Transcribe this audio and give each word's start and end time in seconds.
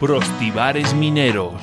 Prostibares 0.00 0.92
mineros. 0.92 1.54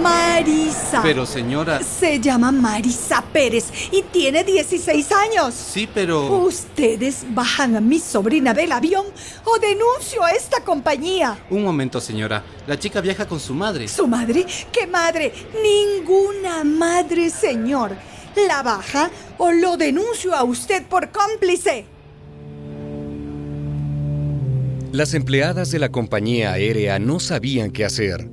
Marisa. 0.00 1.02
Pero 1.02 1.26
señora... 1.26 1.82
Se 1.82 2.18
llama 2.20 2.50
Marisa 2.50 3.22
Pérez 3.34 3.70
y 3.92 4.00
tiene 4.00 4.44
16 4.44 5.12
años. 5.12 5.52
Sí, 5.52 5.86
pero... 5.92 6.26
¿Ustedes 6.38 7.26
bajan 7.28 7.76
a 7.76 7.80
mi 7.82 7.98
sobrina 7.98 8.54
del 8.54 8.72
avión 8.72 9.04
o 9.44 9.58
denuncio 9.58 10.24
a 10.24 10.30
esta 10.30 10.64
compañía? 10.64 11.38
Un 11.50 11.64
momento, 11.64 12.00
señora. 12.00 12.42
La 12.66 12.78
chica 12.78 13.02
viaja 13.02 13.28
con 13.28 13.38
su 13.38 13.52
madre. 13.52 13.86
¿Su 13.88 14.06
madre? 14.06 14.46
¿Qué 14.72 14.86
madre? 14.86 15.34
Ninguna 15.62 16.64
madre, 16.64 17.28
señor. 17.28 17.94
La 18.36 18.62
baja 18.62 19.10
o 19.38 19.52
lo 19.52 19.76
denuncio 19.76 20.34
a 20.34 20.44
usted 20.44 20.86
por 20.86 21.10
cómplice. 21.10 21.86
Las 24.92 25.12
empleadas 25.14 25.70
de 25.70 25.78
la 25.78 25.90
compañía 25.90 26.52
aérea 26.52 26.98
no 26.98 27.20
sabían 27.20 27.70
qué 27.70 27.84
hacer. 27.84 28.30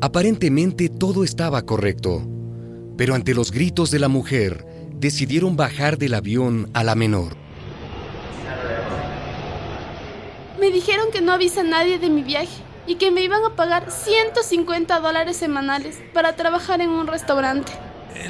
Aparentemente 0.00 0.88
todo 0.88 1.22
estaba 1.22 1.62
correcto, 1.62 2.26
pero 2.96 3.14
ante 3.14 3.32
los 3.32 3.52
gritos 3.52 3.90
de 3.90 4.00
la 4.00 4.08
mujer, 4.08 4.66
decidieron 4.96 5.56
bajar 5.56 5.96
del 5.96 6.14
avión 6.14 6.68
a 6.74 6.82
la 6.82 6.94
menor. 6.94 7.36
Me 10.60 10.70
dijeron 10.70 11.06
que 11.12 11.20
no 11.20 11.32
avisa 11.32 11.60
a 11.60 11.64
nadie 11.64 11.98
de 11.98 12.10
mi 12.10 12.22
viaje 12.22 12.62
y 12.86 12.96
que 12.96 13.10
me 13.10 13.22
iban 13.22 13.44
a 13.44 13.54
pagar 13.54 13.90
150 13.90 14.98
dólares 15.00 15.36
semanales 15.36 15.98
para 16.12 16.36
trabajar 16.36 16.80
en 16.80 16.90
un 16.90 17.06
restaurante. 17.06 17.72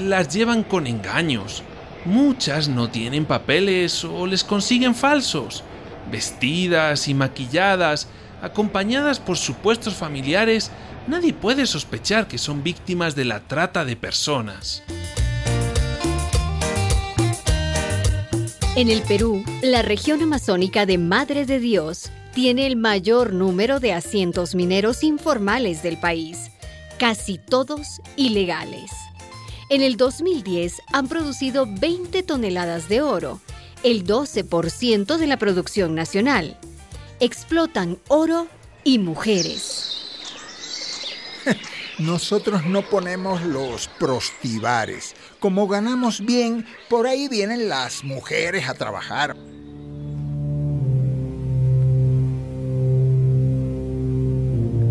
Las 0.00 0.34
llevan 0.34 0.62
con 0.62 0.86
engaños. 0.86 1.62
Muchas 2.04 2.68
no 2.68 2.90
tienen 2.90 3.24
papeles 3.24 4.04
o 4.04 4.26
les 4.26 4.44
consiguen 4.44 4.94
falsos. 4.94 5.62
Vestidas 6.10 7.08
y 7.08 7.14
maquilladas, 7.14 8.08
acompañadas 8.42 9.20
por 9.20 9.36
supuestos 9.36 9.94
familiares, 9.94 10.70
nadie 11.06 11.32
puede 11.32 11.66
sospechar 11.66 12.28
que 12.28 12.38
son 12.38 12.62
víctimas 12.62 13.14
de 13.14 13.24
la 13.24 13.40
trata 13.40 13.84
de 13.84 13.96
personas. 13.96 14.82
En 18.76 18.90
el 18.90 19.02
Perú, 19.02 19.44
la 19.62 19.82
región 19.82 20.20
amazónica 20.20 20.84
de 20.84 20.98
Madre 20.98 21.46
de 21.46 21.60
Dios 21.60 22.10
tiene 22.34 22.66
el 22.66 22.74
mayor 22.74 23.32
número 23.32 23.78
de 23.78 23.92
asientos 23.92 24.56
mineros 24.56 25.04
informales 25.04 25.84
del 25.84 25.96
país, 25.96 26.50
casi 26.98 27.38
todos 27.38 28.00
ilegales. 28.16 28.90
En 29.70 29.80
el 29.80 29.96
2010 29.96 30.82
han 30.92 31.08
producido 31.08 31.66
20 31.66 32.22
toneladas 32.22 32.88
de 32.88 33.00
oro, 33.00 33.40
el 33.82 34.06
12% 34.06 35.16
de 35.16 35.26
la 35.26 35.38
producción 35.38 35.94
nacional. 35.94 36.58
Explotan 37.18 37.98
oro 38.08 38.46
y 38.82 38.98
mujeres. 38.98 39.90
Nosotros 41.98 42.66
no 42.66 42.82
ponemos 42.82 43.42
los 43.42 43.88
prostibares. 43.88 45.14
Como 45.40 45.66
ganamos 45.66 46.20
bien, 46.20 46.66
por 46.90 47.06
ahí 47.06 47.28
vienen 47.28 47.68
las 47.68 48.04
mujeres 48.04 48.68
a 48.68 48.74
trabajar. 48.74 49.34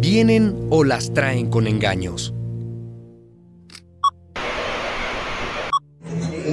Vienen 0.00 0.68
o 0.70 0.84
las 0.84 1.12
traen 1.12 1.50
con 1.50 1.66
engaños. 1.66 2.34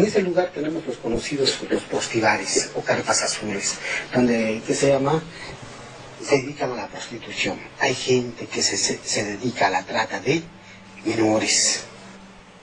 Ese 0.07 0.21
lugar 0.21 0.51
tenemos 0.53 0.85
los 0.85 0.97
conocidos 0.97 1.57
los 1.69 1.83
postivares 1.83 2.71
o 2.75 2.81
carpas 2.81 3.21
azules, 3.23 3.75
donde 4.13 4.61
¿qué 4.65 4.73
se 4.73 4.89
llama 4.89 5.21
se 6.23 6.39
dedican 6.39 6.71
a 6.73 6.75
la 6.75 6.87
prostitución. 6.87 7.57
Hay 7.79 7.93
gente 7.93 8.47
que 8.47 8.61
se, 8.61 8.75
se, 8.75 8.99
se 9.03 9.23
dedica 9.23 9.67
a 9.67 9.69
la 9.69 9.83
trata 9.83 10.19
de 10.19 10.41
menores. 11.05 11.81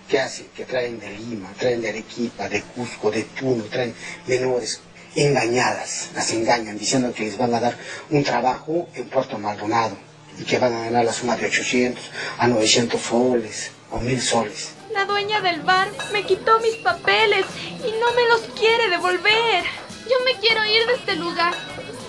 ¿Qué 0.09 0.21
hacen? 0.21 0.49
Que 0.55 0.65
traen 0.65 0.99
de 0.99 1.11
Lima, 1.11 1.51
traen 1.59 1.81
de 1.81 1.89
Arequipa, 1.89 2.49
de 2.49 2.63
Cusco, 2.63 3.11
de 3.11 3.23
Puno, 3.23 3.65
traen 3.65 3.95
menores 4.27 4.81
engañadas, 5.17 6.11
las 6.15 6.31
engañan 6.33 6.77
diciendo 6.77 7.15
que 7.15 7.25
les 7.25 7.39
van 7.39 7.55
a 7.55 7.61
dar 7.61 7.77
un 8.11 8.25
trabajo 8.25 8.89
en 8.95 9.09
Puerto 9.09 9.39
Maldonado 9.39 9.97
y 10.39 10.45
que 10.45 10.59
van 10.59 10.75
a 10.75 10.85
ganar 10.85 11.05
la 11.05 11.13
suma 11.13 11.37
de 11.37 11.47
800 11.47 12.03
a 12.39 12.49
900 12.49 13.01
soles 13.01 13.71
o 13.91 14.01
1000 14.01 14.21
soles. 14.21 14.71
La 14.95 15.07
dueña 15.07 15.41
del 15.41 15.61
bar 15.63 15.89
me 16.13 16.23
quitó 16.23 16.61
mis 16.61 16.77
papeles 16.77 17.45
y 17.81 17.91
no 18.01 18.15
me 18.15 18.29
los 18.29 18.43
quiere 18.57 18.89
devolver. 18.89 19.65
Yo 20.05 20.17
me 20.25 20.39
quiero 20.41 20.65
ir 20.65 20.87
de 20.87 20.95
este 20.95 21.17
lugar, 21.17 21.53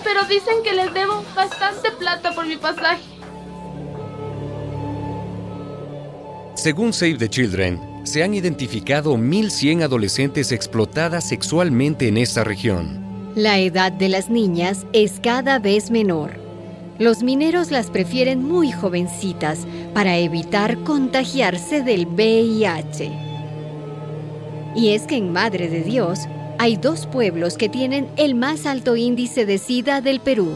pero 0.04 0.22
dicen 0.24 0.62
que 0.62 0.72
les 0.72 0.94
debo 0.94 1.24
bastante 1.34 1.90
plata 1.90 2.32
por 2.32 2.46
mi 2.46 2.56
pasaje. 2.56 3.02
Según 6.54 6.92
Save 6.92 7.18
the 7.18 7.28
Children, 7.28 8.02
se 8.04 8.22
han 8.22 8.34
identificado 8.34 9.16
1.100 9.16 9.82
adolescentes 9.82 10.52
explotadas 10.52 11.28
sexualmente 11.28 12.06
en 12.06 12.18
esta 12.18 12.44
región. 12.44 13.32
La 13.34 13.58
edad 13.58 13.90
de 13.90 14.08
las 14.08 14.30
niñas 14.30 14.86
es 14.92 15.18
cada 15.20 15.58
vez 15.58 15.90
menor. 15.90 16.45
Los 16.98 17.22
mineros 17.22 17.70
las 17.70 17.90
prefieren 17.90 18.42
muy 18.42 18.72
jovencitas 18.72 19.66
para 19.92 20.16
evitar 20.16 20.78
contagiarse 20.78 21.82
del 21.82 22.06
VIH. 22.06 23.12
Y 24.74 24.90
es 24.90 25.02
que 25.02 25.16
en 25.16 25.30
Madre 25.30 25.68
de 25.68 25.82
Dios 25.82 26.20
hay 26.58 26.76
dos 26.76 27.06
pueblos 27.06 27.58
que 27.58 27.68
tienen 27.68 28.08
el 28.16 28.34
más 28.34 28.64
alto 28.64 28.96
índice 28.96 29.44
de 29.44 29.58
SIDA 29.58 30.00
del 30.00 30.20
Perú. 30.20 30.48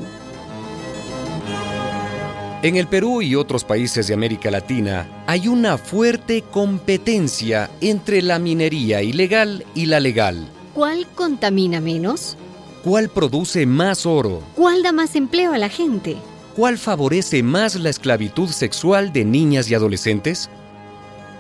En 2.63 2.77
el 2.77 2.87
Perú 2.87 3.21
y 3.21 3.35
otros 3.35 3.65
países 3.65 4.07
de 4.07 4.15
América 4.15 4.51
Latina 4.51 5.25
hay 5.27 5.47
una 5.47 5.77
fuerte 5.77 6.43
competencia 6.43 7.71
entre 7.83 8.23
la 8.23 8.39
minería 8.39 9.03
ilegal 9.03 9.67
y 9.75 9.87
la 9.87 10.01
legal. 10.01 10.49
¿Cuál 10.75 11.07
contamina 11.15 11.81
menos? 11.81 12.37
¿Cuál 12.83 13.11
produce 13.11 13.67
más 13.67 14.07
oro? 14.07 14.43
¿Cuál 14.57 14.83
da 14.83 14.93
más 14.93 15.17
empleo 15.17 15.53
a 15.53 15.59
la 15.59 15.69
gente? 15.69 16.17
¿Cuál 16.57 16.79
favorece 16.79 17.45
más 17.45 17.77
la 17.77 17.91
esclavitud 17.91 18.49
sexual 18.49 19.13
de 19.13 19.25
niñas 19.25 19.71
y 19.71 19.75
adolescentes? 19.75 20.51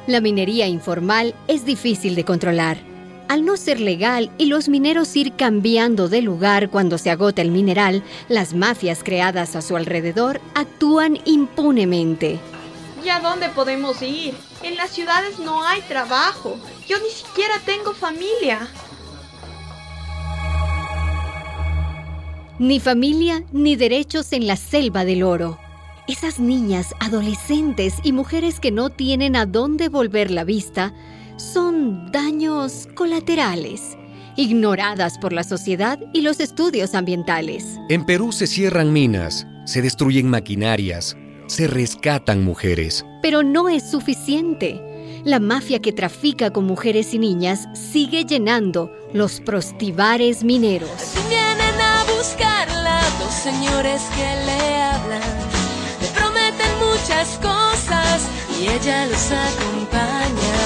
La 0.07 0.21
minería 0.21 0.69
informal 0.69 1.35
es 1.49 1.65
difícil 1.65 2.15
de 2.15 2.25
controlar. 2.25 2.79
Al 3.29 3.45
no 3.45 3.57
ser 3.57 3.81
legal 3.81 4.31
y 4.39 4.47
los 4.47 4.69
mineros 4.69 5.15
ir 5.17 5.35
cambiando 5.35 6.09
de 6.09 6.23
lugar 6.23 6.71
cuando 6.71 6.97
se 6.97 7.11
agota 7.11 7.43
el 7.43 7.51
mineral, 7.51 8.05
las 8.29 8.55
mafias 8.55 9.03
creadas 9.03 9.57
a 9.57 9.63
su 9.63 9.77
alrededor 9.77 10.41
actúan 10.55 11.19
impunemente. 11.25 12.39
¿Y 13.05 13.09
a 13.09 13.19
dónde 13.19 13.49
podemos 13.49 14.01
ir? 14.03 14.35
En 14.63 14.77
las 14.77 14.91
ciudades 14.91 15.41
no 15.41 15.67
hay 15.67 15.81
trabajo. 15.83 16.57
Yo 16.89 16.99
ni 16.99 17.11
siquiera 17.11 17.55
tengo 17.65 17.95
familia. 17.95 18.69
Ni 22.61 22.79
familia 22.79 23.43
ni 23.53 23.75
derechos 23.75 24.35
en 24.35 24.47
la 24.47 24.55
selva 24.55 25.07
del 25.07 25.23
oro. 25.23 25.59
Esas 26.07 26.39
niñas, 26.39 26.89
adolescentes 27.01 27.95
y 28.03 28.13
mujeres 28.13 28.61
que 28.61 28.71
no 28.71 28.91
tienen 28.91 29.35
a 29.35 29.47
dónde 29.47 29.89
volver 29.89 30.31
la 30.31 30.45
vista 30.45 30.93
son 31.39 32.13
daños 32.13 32.87
colaterales, 32.95 33.97
ignoradas 34.37 35.17
por 35.17 35.33
la 35.33 35.43
sociedad 35.43 35.99
y 36.13 36.21
los 36.21 36.39
estudios 36.39 36.95
ambientales. 36.95 37.79
En 37.89 38.05
Perú 38.05 38.31
se 38.31 38.47
cierran 38.47 38.93
minas, 38.93 39.47
se 39.65 39.81
destruyen 39.81 40.29
maquinarias, 40.29 41.17
se 41.47 41.67
rescatan 41.67 42.45
mujeres. 42.45 43.07
Pero 43.23 43.43
no 43.43 43.71
es 43.71 43.91
suficiente. 43.91 45.23
La 45.25 45.41
mafia 45.41 45.79
que 45.81 45.95
trafica 45.95 46.51
con 46.51 46.67
mujeres 46.67 47.15
y 47.15 47.19
niñas 47.19 47.69
sigue 47.73 48.27
llenando 48.27 48.93
los 49.15 49.41
prostibares 49.41 50.45
mineros. 50.45 51.17
Buscarla 52.21 53.01
dos 53.19 53.33
señores 53.33 54.03
que 54.15 54.29
le 54.47 54.83
hablan, 54.83 55.23
le 56.03 56.09
prometen 56.09 56.71
muchas 56.87 57.29
cosas 57.41 58.21
y 58.59 58.69
ella 58.69 59.07
los 59.07 59.27
acompaña. 59.49 60.61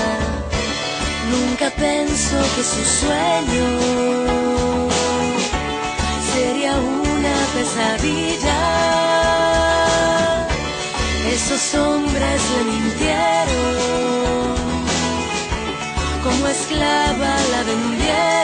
Nunca 1.31 1.71
pensó 1.71 2.39
que 2.56 2.65
su 2.65 2.85
sueño 3.03 3.67
sería 6.33 6.73
una 6.73 7.37
pesadilla. 7.55 8.61
Esos 11.37 11.75
hombres 11.77 12.41
le 12.53 12.65
mintieron, 12.73 13.77
como 16.25 16.49
esclava 16.49 17.33
la 17.53 17.62
vendieron. 17.62 18.44